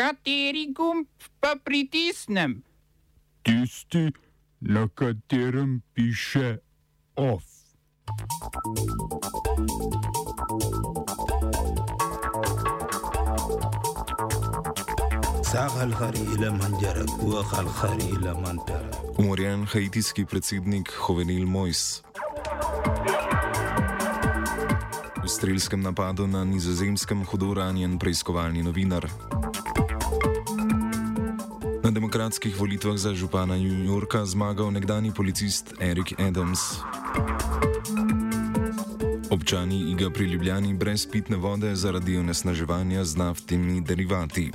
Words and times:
Kateri 0.00 0.72
gumb 0.72 1.04
pa 1.40 1.60
pritisnem? 1.64 2.62
Tisti, 3.42 4.08
na 4.60 4.88
katerem 4.88 5.82
piše 5.92 6.56
OF. 7.16 7.44
Umorjen 19.18 19.66
haitijski 19.66 20.24
predsednik 20.24 20.92
Hovenil 20.96 21.46
Mojs. 21.46 22.02
V 25.22 25.28
strelskem 25.28 25.82
napadu 25.82 26.26
na 26.26 26.44
nizozemskem 26.44 27.24
hudo 27.24 27.54
ranjen 27.54 27.98
preiskovalni 27.98 28.62
novinar. 28.62 29.10
Na 31.90 31.94
demokratskih 31.98 32.54
volitvah 32.54 32.94
za 32.94 33.10
župana 33.18 33.58
New 33.58 33.82
Yorka 33.82 34.22
zmagal 34.22 34.70
nekdani 34.70 35.10
policist 35.10 35.74
Eric 35.82 36.14
Adams. 36.22 36.78
Občani 39.30 39.90
iga 39.90 40.06
pri 40.10 40.30
Ljubljani 40.30 40.74
brez 40.74 41.02
pitne 41.10 41.36
vode 41.36 41.74
zaradi 41.74 42.14
onesnaževanja 42.16 43.04
z 43.04 43.16
naftnimi 43.16 43.80
derivati. 43.80 44.52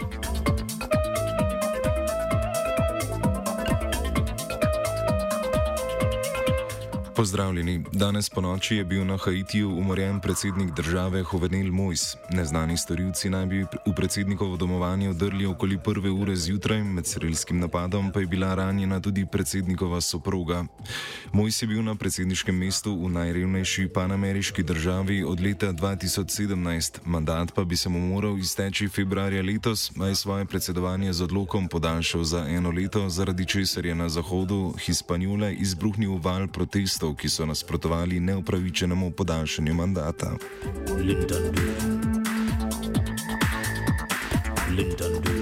Pozdravljeni. 7.16 7.84
Danes 7.92 8.30
po 8.30 8.42
noči 8.42 8.76
je 8.76 8.84
bil 8.84 9.06
na 9.06 9.18
Haitiju 9.18 9.70
umorjen 9.78 10.20
predsednik 10.20 10.72
države 10.72 11.24
Hovenel 11.24 11.72
Mojs. 11.72 12.16
Neznani 12.30 12.78
storilci 12.78 13.30
naj 13.30 13.46
bi 13.46 13.62
v 13.86 13.94
predsednikovo 13.96 14.58
domovanje 14.58 15.10
vdrli 15.10 15.46
okoli 15.46 15.78
prve 15.84 16.10
ure 16.12 16.36
zjutraj, 16.36 16.84
med 16.84 17.08
srelskim 17.08 17.60
napadom 17.60 18.12
pa 18.12 18.20
je 18.20 18.26
bila 18.26 18.56
ranjena 18.56 19.00
tudi 19.00 19.26
predsednikova 19.26 20.02
soproga. 20.02 20.66
Mojs 21.34 21.62
je 21.62 21.68
bil 21.68 21.84
na 21.84 21.96
predsedniškem 21.96 22.58
mestu 22.58 23.06
v 23.06 23.10
najrevnejši 23.10 23.88
panameriški 23.94 24.64
državi 24.64 25.24
od 25.24 25.40
leta 25.40 25.74
2017, 25.74 27.00
mandat 27.06 27.56
pa 27.56 27.64
bi 27.64 27.78
se 27.78 27.90
mu 27.90 28.00
moral 28.00 28.38
izteči 28.38 28.88
februarja 28.88 29.44
letos, 29.44 29.92
a 30.02 30.08
je 30.08 30.16
svoje 30.16 30.46
predsedovanje 30.46 31.14
z 31.14 31.24
odlokom 31.24 31.68
podaljšal 31.68 32.24
za 32.24 32.46
eno 32.50 32.72
leto, 32.72 33.10
zaradi 33.10 33.46
česar 33.46 33.86
je 33.86 33.96
na 33.96 34.10
zahodu 34.10 34.74
Hispanjole 34.86 35.54
izbruhnil 35.54 36.20
val 36.24 36.48
protestov 36.48 37.05
aktivistov, 37.06 37.16
ki 37.16 37.30
so 37.30 37.46
nasprotovali 37.46 38.20
neupravičenemu 38.20 39.12
podaljšanju 39.12 39.74
mandata. 39.74 40.32
Linton. 40.98 41.44
Linton. 44.72 45.35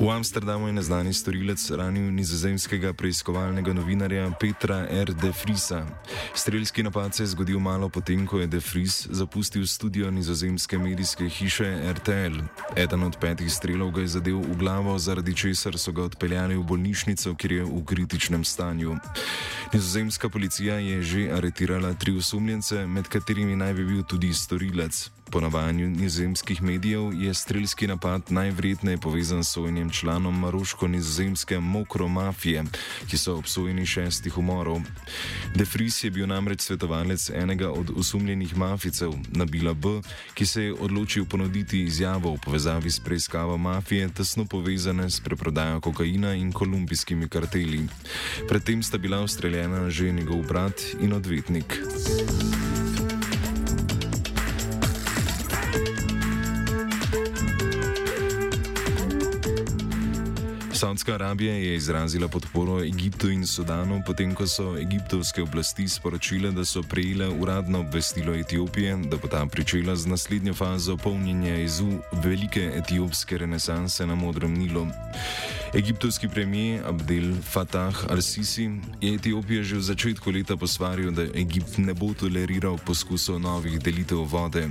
V 0.00 0.08
Amsterdamu 0.08 0.66
je 0.66 0.72
neznani 0.72 1.12
storilec 1.12 1.60
ranil 1.76 2.08
nizozemskega 2.08 2.94
preiskovalnega 2.96 3.72
novinarja 3.76 4.30
Petra 4.40 4.88
R. 4.88 5.12
De 5.12 5.28
Frisa. 5.32 5.84
Streljski 6.34 6.82
napad 6.82 7.14
se 7.14 7.22
je 7.22 7.26
zgodil 7.26 7.58
malo 7.60 7.88
potem, 7.88 8.26
ko 8.26 8.40
je 8.40 8.46
De 8.46 8.60
Fris 8.60 9.06
zapustil 9.10 9.66
studio 9.66 10.10
nizozemske 10.10 10.78
medijske 10.78 11.28
hiše 11.28 11.92
RTL. 11.92 12.40
Eden 12.76 13.02
od 13.02 13.16
petih 13.20 13.52
strelov 13.52 13.90
ga 13.90 14.00
je 14.00 14.08
zadev 14.08 14.40
v 14.40 14.56
glavo, 14.56 14.98
zaradi 14.98 15.36
česar 15.36 15.78
so 15.78 15.92
ga 15.92 16.02
odpeljali 16.02 16.56
v 16.56 16.64
bolnišnico, 16.64 17.34
kjer 17.34 17.52
je 17.52 17.64
v 17.64 17.84
kritičnem 17.84 18.44
stanju. 18.44 18.96
Nizozemska 19.72 20.28
policija 20.28 20.80
je 20.80 21.02
že 21.02 21.28
aretirala 21.32 21.92
tri 21.92 22.16
osumljence, 22.16 22.86
med 22.86 23.08
katerimi 23.08 23.56
naj 23.56 23.74
bi 23.74 23.84
bil 23.84 24.02
tudi 24.02 24.32
storilec. 24.34 25.19
Po 25.30 25.40
navajanju 25.40 25.90
nizozemskih 25.90 26.62
medijev 26.62 27.12
je 27.14 27.34
streljski 27.34 27.86
napad 27.86 28.22
najvredneje 28.28 28.98
povezan 28.98 29.44
s 29.44 29.52
sojenjem 29.52 29.90
članom 29.90 30.44
maroško-nizozemske 30.44 31.60
mokro 31.60 32.08
mafije, 32.08 32.64
ki 33.10 33.18
so 33.18 33.36
obsojeni 33.36 33.86
šestih 33.86 34.38
umorov. 34.38 34.80
De 35.54 35.64
Vries 35.74 36.04
je 36.04 36.10
bil 36.10 36.26
namreč 36.26 36.60
svetovalec 36.60 37.30
enega 37.30 37.70
od 37.70 37.90
osumljenih 37.96 38.56
maficev, 38.56 39.12
Nabila 39.32 39.74
B., 39.74 39.88
ki 40.34 40.46
se 40.46 40.62
je 40.62 40.74
odločil 40.74 41.24
ponuditi 41.24 41.82
izjavo 41.82 42.34
v 42.34 42.38
povezavi 42.44 42.90
s 42.90 43.00
preiskavo 43.00 43.58
mafije, 43.58 44.08
tesno 44.08 44.44
povezane 44.44 45.10
s 45.10 45.20
preprodajo 45.20 45.80
kokaina 45.80 46.34
in 46.34 46.52
kolumbijskimi 46.52 47.28
karteli. 47.28 47.86
Predtem 48.48 48.82
sta 48.82 48.98
bila 48.98 49.22
ustreljena 49.22 49.90
že 49.90 50.12
njegov 50.12 50.42
brat 50.42 50.80
in 51.00 51.12
odvetnik. 51.12 51.78
Saudska 60.80 61.14
Arabija 61.14 61.54
je 61.54 61.74
izrazila 61.74 62.28
podporo 62.28 62.84
Egiptu 62.84 63.30
in 63.30 63.46
Sudanu, 63.46 64.02
potem 64.06 64.34
ko 64.34 64.46
so 64.46 64.78
egiptovske 64.78 65.42
oblasti 65.42 65.88
sporočile, 65.88 66.50
da 66.50 66.64
so 66.64 66.82
prejele 66.82 67.28
uradno 67.28 67.80
obvestilo 67.80 68.34
Etiopije, 68.34 68.96
da 68.96 69.16
bo 69.16 69.28
ta 69.28 69.46
pričela 69.46 69.96
z 69.96 70.06
naslednjo 70.06 70.54
fazo 70.54 70.96
polnjenja 70.96 71.56
izu 71.56 71.98
velike 72.12 72.72
etiopske 72.74 73.38
renesanse 73.38 74.06
na 74.06 74.14
Modrem 74.14 74.54
Nilu. 74.54 74.86
Egiptovski 75.74 76.28
premijer 76.28 76.82
Abdel 76.86 77.34
Fattah 77.42 77.94
al-Sisi 78.08 78.80
je 79.00 79.14
Etiopijo 79.14 79.62
že 79.62 79.76
v 79.76 79.82
začetku 79.82 80.30
leta 80.30 80.56
posvaril, 80.56 81.12
da 81.14 81.22
Egipt 81.22 81.78
ne 81.78 81.94
bo 81.94 82.10
toleriral 82.10 82.74
poskusov 82.82 83.38
novih 83.38 83.78
delitev 83.78 84.26
vode. 84.26 84.66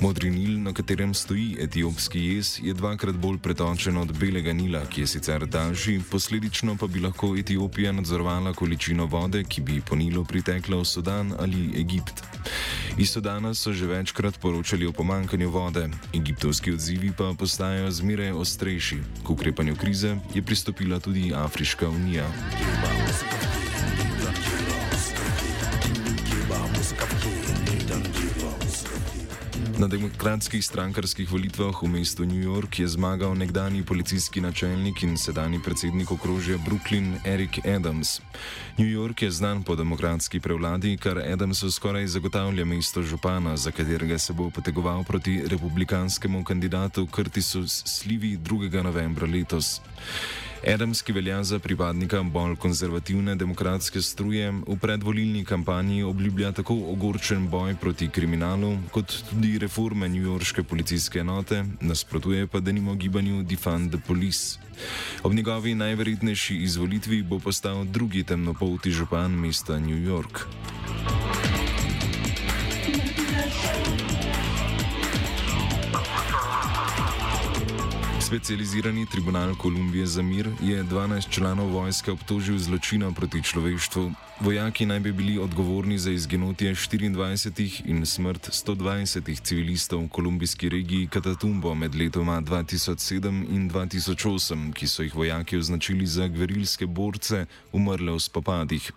Modri 0.00 0.30
Nil, 0.30 0.62
na 0.62 0.70
katerem 0.72 1.14
stoji 1.14 1.56
etiopski 1.58 2.22
jez, 2.22 2.60
je 2.62 2.74
dvakrat 2.74 3.18
bolj 3.18 3.42
pretočen 3.42 3.98
od 3.98 4.14
Belega 4.14 4.52
Nila, 4.52 4.86
ki 4.86 5.00
je 5.00 5.06
sicer 5.06 5.46
daljši, 5.46 6.00
posledično 6.10 6.76
pa 6.78 6.86
bi 6.86 7.00
lahko 7.00 7.34
Etiopija 7.34 7.92
nadzorovala 7.92 8.54
količino 8.54 9.06
vode, 9.10 9.42
ki 9.42 9.60
bi 9.60 9.80
po 9.82 9.98
Nilu 9.98 10.24
pritekla 10.24 10.78
v 10.78 10.84
Sudan 10.84 11.34
ali 11.38 11.74
Egipt. 11.74 12.22
Iz 12.98 13.14
Sudana 13.14 13.54
so 13.54 13.70
že 13.72 13.86
večkrat 13.86 14.42
poročali 14.42 14.86
o 14.86 14.92
pomankanju 14.92 15.50
vode, 15.50 15.86
egiptovski 16.14 16.72
odzivi 16.74 17.12
pa 17.14 17.30
postajajo 17.38 17.90
zmeraj 17.90 18.32
ostrejši. 18.32 18.98
K 19.22 19.30
ukrepanju 19.30 19.76
krize 19.76 20.16
je 20.34 20.42
pristopila 20.42 20.98
tudi 21.00 21.30
Afriška 21.34 21.88
unija. 21.88 22.26
Na 29.78 29.86
demokratskih 29.86 30.58
strankarskih 30.58 31.30
volitvah 31.30 31.70
v 31.70 31.86
mestu 31.86 32.26
New 32.26 32.42
York 32.42 32.82
je 32.82 32.88
zmagal 32.90 33.38
nekdani 33.38 33.86
policijski 33.86 34.42
načelnik 34.42 35.06
in 35.06 35.14
sedajni 35.14 35.62
predsednik 35.62 36.10
okrožja 36.10 36.58
Brooklyn 36.66 37.14
Eric 37.22 37.62
Adams. 37.62 38.18
New 38.74 38.90
York 38.90 39.22
je 39.22 39.30
znan 39.30 39.62
po 39.62 39.78
demokratski 39.78 40.40
prevladi, 40.42 40.98
kar 40.98 41.22
Adamsu 41.22 41.70
skoraj 41.70 42.10
zagotavlja 42.10 42.64
mesto 42.64 43.02
župana, 43.02 43.56
za 43.56 43.70
katerega 43.70 44.18
se 44.18 44.32
bo 44.32 44.50
potegoval 44.50 45.04
proti 45.04 45.46
republikanskemu 45.46 46.44
kandidatu 46.44 47.06
Curtisu 47.06 47.62
Slivi 47.68 48.34
2. 48.34 48.82
novembra 48.82 49.30
letos. 49.30 49.78
Adams, 50.66 51.02
ki 51.02 51.12
velja 51.12 51.38
za 51.44 51.58
pripadnika 51.58 52.22
bolj 52.22 52.56
konzervativne 52.56 53.36
demokratske 53.38 54.02
struje, 54.02 54.50
v 54.66 54.76
predvolilni 54.80 55.44
kampanji 55.44 56.02
obljublja 56.02 56.52
tako 56.52 56.74
ogorčen 56.92 57.46
boj 57.48 57.76
proti 57.80 58.08
kriminalu, 58.08 58.72
kot 58.90 59.14
tudi 59.30 59.58
reforme 59.58 60.08
njujorške 60.08 60.62
policijske 60.62 61.18
enote, 61.18 61.64
nasprotuje 61.80 62.46
pa 62.46 62.60
denimo 62.60 62.94
gibanju 62.94 63.42
Defund 63.42 63.94
the 63.94 64.00
Police. 64.06 64.58
Ob 65.22 65.34
njegovi 65.34 65.74
najverjetnejši 65.74 66.56
izvolitvi 66.56 67.22
bo 67.22 67.38
postal 67.38 67.84
drugi 67.84 68.24
temnopolti 68.24 68.90
župan 68.90 69.30
mesta 69.30 69.78
New 69.78 69.98
York. 69.98 70.46
Specializirani 78.28 79.06
tribunal 79.06 79.54
Kolumbije 79.54 80.06
za 80.06 80.22
mir 80.22 80.48
je 80.60 80.84
12 80.84 81.30
članov 81.30 81.66
vojske 81.66 82.12
obtožil 82.12 82.58
zločina 82.58 83.12
proti 83.12 83.42
človeštvu. 83.42 84.12
Vojaki 84.40 84.86
naj 84.86 85.00
bi 85.00 85.12
bili 85.12 85.38
odgovorni 85.38 85.98
za 85.98 86.10
izginotje 86.10 86.74
24 86.74 87.82
in 87.84 88.06
smrt 88.06 88.48
120 88.48 89.40
civilistov 89.40 90.04
v 90.04 90.08
kolumbijski 90.08 90.68
regiji 90.68 91.08
Katatumbo 91.08 91.74
med 91.74 91.94
letoma 91.94 92.40
2007 92.40 93.46
in 93.48 93.70
2008, 93.70 94.72
ki 94.72 94.86
so 94.86 95.02
jih 95.02 95.14
vojaki 95.14 95.56
označili 95.56 96.06
za 96.06 96.28
gverilske 96.28 96.86
borce, 96.86 97.46
umrle 97.72 98.12
v 98.12 98.20
spopadih. 98.20 98.92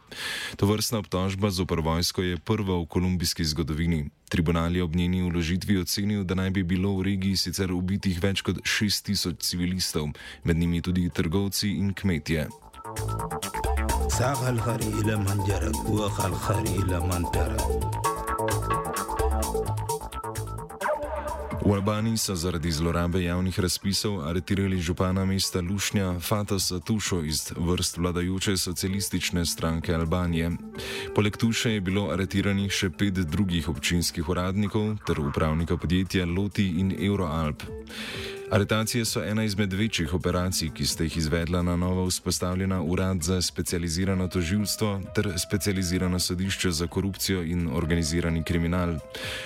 To 0.56 0.66
vrstna 0.66 1.00
obtožba 1.00 1.50
zopr 1.50 1.80
vojsko 1.80 2.22
je 2.22 2.38
prva 2.38 2.84
v 2.84 2.86
kolumbijski 2.86 3.45
zgodovini. 3.45 4.10
Tribunal 4.31 4.75
je 4.75 4.83
ob 4.83 4.95
njeni 4.95 5.24
uložitvi 5.24 5.78
ocenil, 5.78 6.24
da 6.24 6.36
naj 6.36 6.50
bi 6.50 6.63
bilo 6.63 6.94
v 6.95 7.04
regiji 7.04 7.36
sicer 7.36 7.74
ubitih 7.75 8.22
več 8.24 8.39
kot 8.48 8.62
6000 8.63 9.36
civilistov, 9.44 10.07
med 10.44 10.57
njimi 10.57 10.80
tudi 10.81 11.10
trgovci 11.10 11.74
in 11.75 11.92
kmetje. 11.94 12.48
V 21.66 21.74
Albaniji 21.74 22.18
so 22.18 22.36
zaradi 22.36 22.72
zlorabe 22.72 23.24
javnih 23.24 23.60
razpisov 23.60 24.28
aretirali 24.28 24.81
župana 24.81 25.25
mesta 25.25 25.62
Lušnja 25.62 26.19
Fatas 26.19 26.72
Tušo 26.86 27.22
iz 27.24 27.54
vrst 27.58 27.98
vladajoče 27.98 28.58
socialistične 28.58 29.46
stranke 29.46 29.94
Albanije. 29.94 30.52
Poleg 31.16 31.38
Tuše 31.38 31.72
je 31.72 31.81
bilo 31.81 32.10
aretiranih 32.10 32.72
še 32.72 32.90
pet 32.90 33.13
drugih 33.13 33.69
občinskih 33.69 34.30
uradnikov 34.30 34.96
ter 35.06 35.19
upravnika 35.19 35.78
podjetja 35.78 36.25
Loti 36.25 36.66
in 36.81 36.96
Euroalp. 37.00 37.63
Aretacije 38.51 39.06
so 39.06 39.24
ena 39.24 39.44
izmed 39.44 39.74
večjih 39.74 40.13
operacij, 40.13 40.69
ki 40.75 40.86
ste 40.86 41.03
jih 41.03 41.18
izvedla 41.18 41.62
na 41.62 41.75
novo 41.75 42.06
vzpostavljena 42.06 42.81
urad 42.81 43.21
za 43.21 43.42
specializirano 43.42 44.27
toživstvo 44.27 45.01
ter 45.15 45.33
specializirano 45.38 46.19
sodišče 46.19 46.71
za 46.71 46.88
korupcijo 46.88 47.44
in 47.44 47.69
organizirani 47.74 48.44
kriminal. 48.44 48.95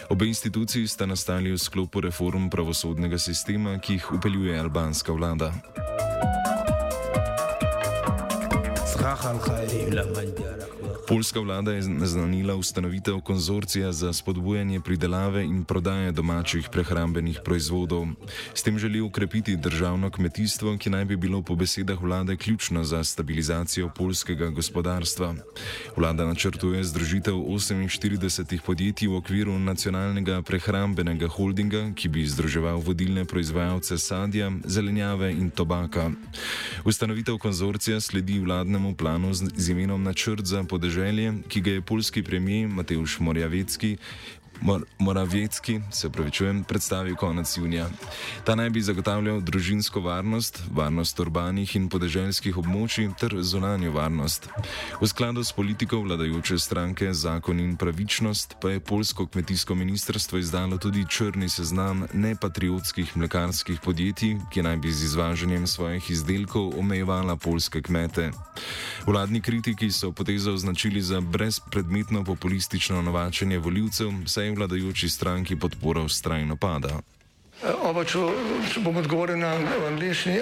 Obe 0.10 0.28
instituciji 0.28 0.88
sta 0.88 1.06
nastali 1.06 1.52
v 1.52 1.58
sklopu 1.58 2.02
reform 2.02 2.50
pravosodnega 2.50 3.18
sistema, 3.18 3.80
ki 3.80 3.94
jih 3.94 4.12
upeljuje 4.12 4.60
albanska 4.60 5.12
vlada. 5.12 5.54
Zahal, 9.00 9.40
Poljska 11.08 11.40
vlada 11.40 11.72
je 11.72 11.90
naznanila 11.90 12.56
ustanovitev 12.56 13.20
konzorcija 13.20 13.92
za 13.92 14.14
spodbujanje 14.14 14.80
pridelave 14.80 15.44
in 15.44 15.64
prodaje 15.64 16.12
domačih 16.12 16.70
prehrambenih 16.72 17.40
proizvodov. 17.46 18.08
S 18.54 18.64
tem 18.64 18.80
želi 18.80 19.02
ukrepiti 19.02 19.56
državno 19.56 20.10
kmetijstvo, 20.10 20.78
ki 20.78 20.90
naj 20.90 21.06
bi 21.06 21.16
bilo 21.16 21.42
po 21.42 21.56
besedah 21.56 22.02
vlade 22.02 22.38
ključno 22.38 22.84
za 22.84 23.04
stabilizacijo 23.04 23.90
polskega 23.96 24.50
gospodarstva. 24.50 25.36
Vlada 25.96 26.26
načrtuje 26.26 26.84
združitev 26.84 27.34
48 27.34 28.60
podjetij 28.66 29.08
v 29.08 29.16
okviru 29.16 29.60
nacionalnega 29.60 30.42
prehrambenega 30.42 31.28
holdinga, 31.28 31.92
ki 31.96 32.10
bi 32.10 32.28
združeval 32.28 32.80
vodilne 32.80 33.26
proizvajalce 33.26 33.98
sadja, 33.98 34.52
zelenjave 34.66 35.32
in 35.32 35.50
tobaka. 35.50 36.12
Ustanovitev 36.86 37.38
konzorcija 37.38 38.02
sledi 38.02 38.40
vladnemu 38.40 38.85
planu 38.94 39.34
z, 39.34 39.50
z 39.58 39.70
imenom 39.70 40.04
Načrt 40.04 40.46
za 40.46 40.64
podeželje, 40.64 41.34
ki 41.48 41.62
ga 41.62 41.72
je 41.72 41.82
polski 41.82 42.24
premijer 42.24 42.70
Mateusz 42.70 43.20
Morjavecki 43.20 43.98
Mor 44.62 44.86
Moravecki, 45.00 45.82
se 45.92 46.10
pravičujem, 46.10 46.64
predstavil 46.64 47.16
konec 47.16 47.58
junija. 47.58 47.90
Ta 48.44 48.56
naj 48.56 48.70
bi 48.70 48.82
zagotavljal 48.82 49.42
družinsko 49.42 50.00
varnost, 50.02 50.62
varnost 50.72 51.20
urbanih 51.20 51.76
in 51.76 51.90
podeželskih 51.90 52.58
območij 52.58 53.10
ter 53.20 53.36
zunanjo 53.42 53.92
varnost. 53.92 54.50
V 55.02 55.08
skladu 55.08 55.44
s 55.44 55.52
politiko 55.52 56.00
vladajoče 56.02 56.60
stranke 56.60 57.14
Zakon 57.14 57.60
in 57.60 57.76
pravičnost 57.78 58.56
pa 58.62 58.70
je 58.70 58.80
polsko 58.80 59.28
kmetijsko 59.28 59.76
ministrstvo 59.76 60.40
izdalo 60.40 60.78
tudi 60.78 61.06
črni 61.10 61.50
seznam 61.50 62.08
nepatriotskih 62.14 63.18
mlekarskih 63.18 63.80
podjetij, 63.84 64.38
ki 64.52 64.64
naj 64.64 64.78
bi 64.78 64.92
z 64.92 65.04
izvažanjem 65.04 65.68
svojih 65.68 66.12
izdelkov 66.12 66.80
omejevala 66.80 67.36
polske 67.36 67.82
kmete. 67.82 68.32
Vladni 69.06 69.42
kritiki 69.42 69.92
so 69.92 70.12
potezo 70.12 70.54
označili 70.54 71.02
za 71.02 71.22
brezpredmetno 71.22 72.24
populistično 72.24 73.02
novačenje 73.02 73.60
voljivcev, 73.60 74.12
saj 74.26 74.45
je 74.46 74.56
vladajoči 74.56 75.10
stranki 75.10 75.56
podpora 75.56 76.02
ustrajno 76.06 76.56
pada. 76.56 77.02
Oba, 77.64 78.04
če, 78.04 78.20
če 78.74 78.82
bom 78.84 78.98
odgovoril 79.00 79.40
na 79.40 79.56
angliški. 79.90 80.42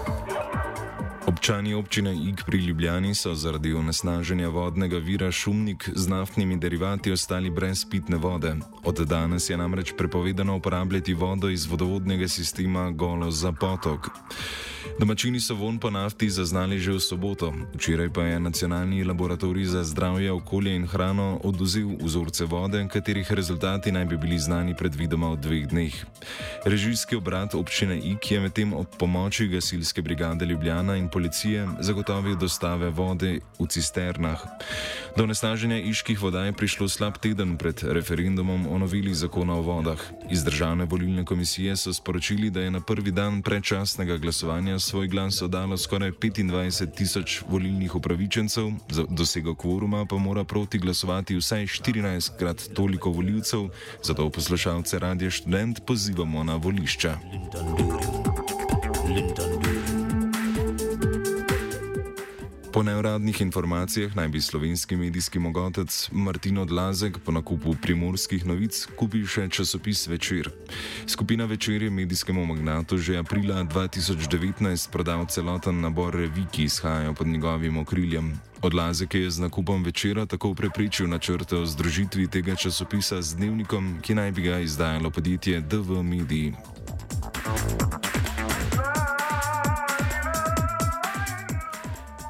Občani 1.51 1.73
občine 1.73 2.15
Ig 2.15 2.43
pri 2.45 2.57
Ljubljani 2.57 3.15
so 3.15 3.33
zaradi 3.35 3.73
onesnaženja 3.73 4.49
vodnega 4.49 4.97
vira 4.97 5.31
Šumnik 5.31 5.89
z 5.95 6.07
naftnimi 6.07 6.57
derivati 6.57 7.11
ostali 7.11 7.49
brez 7.49 7.85
pitne 7.89 8.17
vode. 8.17 8.55
Od 8.83 8.99
danes 8.99 9.49
je 9.49 9.57
namreč 9.57 9.91
prepovedano 9.97 10.55
uporabljati 10.55 11.13
vodo 11.13 11.49
iz 11.49 11.65
vodovodnega 11.65 12.27
sistema 12.27 12.91
Golo 12.91 13.31
za 13.31 13.51
potok. 13.51 14.07
Domačini 14.99 15.39
so 15.39 15.55
von 15.55 15.79
po 15.79 15.89
nafti 15.89 16.29
zaznali 16.29 16.79
že 16.79 16.91
v 16.91 16.99
soboto, 16.99 17.53
včeraj 17.73 18.09
pa 18.09 18.21
je 18.23 18.39
Nacionalni 18.39 19.03
laboratorij 19.03 19.65
za 19.65 19.83
zdravje, 19.83 20.31
okolje 20.31 20.75
in 20.75 20.87
hrano 20.87 21.39
oduzel 21.43 21.97
vzorce 22.01 22.45
vode, 22.45 22.87
katerih 22.87 23.31
rezultati 23.31 23.91
naj 23.91 24.05
bi 24.05 24.17
bili 24.17 24.39
znani 24.39 24.75
predvidoma 24.75 25.29
v 25.29 25.37
dveh 25.37 25.67
dneh. 25.67 25.95
Režijski 26.65 27.15
obrat 27.15 27.53
občine 27.55 27.97
Ik 27.97 28.31
je 28.31 28.39
medtem 28.39 28.73
ob 28.73 28.87
pomoči 28.99 29.47
gasilske 29.47 30.01
brigade 30.01 30.45
Ljubljana 30.45 30.97
in 30.97 31.09
policije 31.09 31.40
zagotovil 31.79 32.35
dostave 32.35 32.89
vode 32.89 33.39
v 33.59 33.65
cisternah. 33.67 34.39
Do 35.17 35.25
nesnaženja 35.25 35.77
iških 35.77 36.21
voda 36.21 36.45
je 36.45 36.53
prišlo 36.53 36.87
slab 36.87 37.17
teden 37.17 37.57
pred 37.57 37.83
referendumom 37.83 38.67
o 38.67 38.77
novili 38.77 39.13
zakona 39.13 39.57
o 39.57 39.61
vodah. 39.61 39.99
Iz 40.29 40.43
državne 40.43 40.85
volilne 40.85 41.25
komisije 41.25 41.75
so 41.77 41.93
sporočili, 41.93 42.49
da 42.49 42.61
je 42.61 42.71
na 42.71 42.81
prvi 42.81 43.11
dan 43.11 43.41
predčasnega 43.41 44.17
glasovanja 44.17 44.79
svoj 44.79 45.07
glas 45.07 45.41
oddalo 45.41 45.77
skoraj 45.77 46.11
25 46.11 46.95
tisoč 46.95 47.41
volilnih 47.49 47.95
upravičencev, 47.95 48.71
za 48.89 49.03
dosego 49.09 49.55
kvoruma 49.55 50.05
pa 50.05 50.17
mora 50.17 50.43
proti 50.43 50.77
glasovati 50.77 51.35
vsaj 51.35 51.65
14 51.65 52.37
krat 52.39 52.61
toliko 52.73 53.09
voljivcev, 53.09 53.69
zato 54.03 54.29
poslušalce 54.29 54.99
Radia 54.99 55.31
Student 55.31 55.85
pozivamo 55.85 56.43
na 56.43 56.55
volišča. 56.55 57.17
Po 62.73 62.83
neuradnih 62.83 63.41
informacijah 63.41 64.15
naj 64.15 64.27
bi 64.27 64.41
slovenski 64.41 64.95
medijski 64.95 65.39
mogotec 65.39 66.09
Martin 66.11 66.57
Odlazek 66.57 67.17
po 67.25 67.31
nakupu 67.31 67.75
primorskih 67.81 68.45
novic 68.45 68.85
kupil 68.95 69.25
še 69.27 69.49
časopis 69.51 70.07
Večer. 70.07 70.47
Skupina 71.07 71.45
Večer 71.45 71.83
je 71.83 71.89
medijskemu 71.89 72.45
magnatu 72.45 72.97
že 72.97 73.17
aprila 73.19 73.63
2019 73.63 74.89
prodal 74.91 75.25
celoten 75.27 75.81
nabor 75.81 76.15
revij, 76.15 76.47
ki 76.51 76.63
izhajajo 76.63 77.13
pod 77.13 77.27
njegovim 77.27 77.77
okriljem. 77.77 78.39
Odlazek 78.61 79.13
je 79.13 79.31
z 79.31 79.39
nakupom 79.39 79.83
večera 79.83 80.25
tako 80.25 80.53
prepričal 80.53 81.09
načrte 81.09 81.55
o 81.55 81.65
združitvi 81.65 82.27
tega 82.27 82.55
časopisa 82.55 83.21
z 83.21 83.35
dnevnikom, 83.35 83.99
ki 84.01 84.15
naj 84.15 84.31
bi 84.31 84.41
ga 84.41 84.59
izdajalo 84.59 85.09
podjetje 85.09 85.61
DV 85.61 86.03
Mediji. 86.03 86.53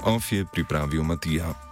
Of 0.03 0.31
je 0.31 0.46
pripravil 0.46 1.03
Matija. 1.03 1.71